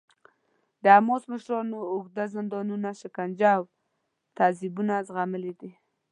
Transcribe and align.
د 0.83 0.85
حماس 0.97 1.23
مشرانو 1.31 1.79
اوږده 1.93 2.23
زندانونه، 2.35 2.89
شکنجه 3.01 3.49
او 3.57 3.63
تعذیبونه 4.37 4.93
زغملي 5.07 5.53
دي. 5.59 5.71